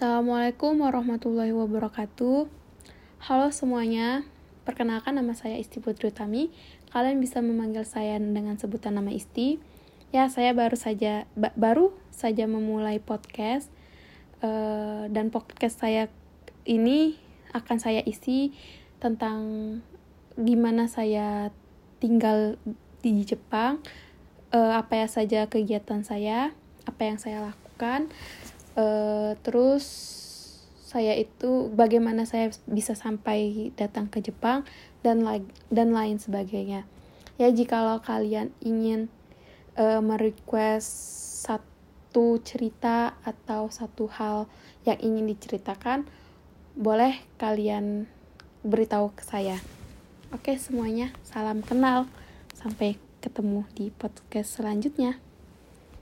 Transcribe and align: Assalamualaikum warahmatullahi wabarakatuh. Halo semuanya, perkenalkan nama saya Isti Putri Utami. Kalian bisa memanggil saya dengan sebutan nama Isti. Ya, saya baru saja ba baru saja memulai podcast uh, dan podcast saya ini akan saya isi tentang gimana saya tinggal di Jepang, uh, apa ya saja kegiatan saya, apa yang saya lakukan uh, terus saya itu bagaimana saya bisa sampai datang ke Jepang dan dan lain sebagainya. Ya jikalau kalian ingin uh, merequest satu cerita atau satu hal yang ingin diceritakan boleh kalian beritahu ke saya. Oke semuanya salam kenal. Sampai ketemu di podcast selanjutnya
Assalamualaikum 0.00 0.80
warahmatullahi 0.80 1.52
wabarakatuh. 1.52 2.48
Halo 3.20 3.52
semuanya, 3.52 4.24
perkenalkan 4.64 5.12
nama 5.12 5.36
saya 5.36 5.60
Isti 5.60 5.76
Putri 5.76 6.08
Utami. 6.08 6.48
Kalian 6.88 7.20
bisa 7.20 7.44
memanggil 7.44 7.84
saya 7.84 8.16
dengan 8.16 8.56
sebutan 8.56 8.96
nama 8.96 9.12
Isti. 9.12 9.60
Ya, 10.08 10.24
saya 10.32 10.56
baru 10.56 10.72
saja 10.72 11.28
ba 11.36 11.52
baru 11.52 11.92
saja 12.08 12.48
memulai 12.48 12.96
podcast 12.96 13.68
uh, 14.40 15.04
dan 15.12 15.28
podcast 15.28 15.84
saya 15.84 16.08
ini 16.64 17.20
akan 17.52 17.76
saya 17.76 18.00
isi 18.00 18.56
tentang 19.04 19.44
gimana 20.40 20.88
saya 20.88 21.52
tinggal 22.00 22.56
di 23.04 23.20
Jepang, 23.28 23.84
uh, 24.56 24.80
apa 24.80 25.04
ya 25.04 25.12
saja 25.12 25.44
kegiatan 25.44 26.08
saya, 26.08 26.56
apa 26.88 27.04
yang 27.04 27.20
saya 27.20 27.52
lakukan 27.52 28.08
uh, 28.80 29.36
terus 29.44 29.84
saya 30.90 31.14
itu 31.14 31.70
bagaimana 31.70 32.26
saya 32.26 32.50
bisa 32.66 32.98
sampai 32.98 33.70
datang 33.78 34.10
ke 34.10 34.18
Jepang 34.18 34.66
dan 35.06 35.22
dan 35.70 35.94
lain 35.94 36.18
sebagainya. 36.18 36.82
Ya 37.38 37.48
jikalau 37.54 38.02
kalian 38.02 38.50
ingin 38.58 39.06
uh, 39.78 40.02
merequest 40.02 40.90
satu 41.46 42.42
cerita 42.42 43.14
atau 43.22 43.70
satu 43.70 44.10
hal 44.10 44.50
yang 44.82 44.98
ingin 44.98 45.30
diceritakan 45.30 46.10
boleh 46.74 47.22
kalian 47.38 48.10
beritahu 48.66 49.14
ke 49.14 49.22
saya. 49.22 49.62
Oke 50.34 50.58
semuanya 50.58 51.14
salam 51.22 51.62
kenal. 51.62 52.10
Sampai 52.50 53.00
ketemu 53.24 53.64
di 53.72 53.88
podcast 53.88 54.60
selanjutnya 54.60 55.29